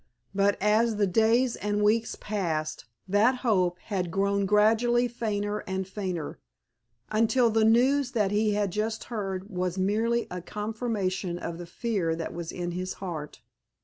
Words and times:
But 0.33 0.57
as 0.59 0.95
the 0.95 1.05
days 1.05 1.55
and 1.57 1.83
weeks 1.83 2.15
passed 2.15 2.85
that 3.07 3.35
hope 3.45 3.77
had 3.83 4.09
grown 4.09 4.47
gradually 4.47 5.07
fainter 5.07 5.59
and 5.67 5.87
fainter, 5.87 6.39
until 7.11 7.51
the 7.51 7.63
news 7.65 8.13
that 8.13 8.31
he 8.31 8.55
had 8.55 8.71
just 8.71 9.03
heard 9.13 9.47
was 9.51 9.77
merely 9.77 10.25
a 10.31 10.41
confirmation 10.41 11.37
of 11.37 11.59
the 11.59 11.67
fear 11.67 12.15
that 12.15 12.33
was 12.33 12.51
in 12.51 12.71
his 12.71 12.93
heart. 12.93 13.41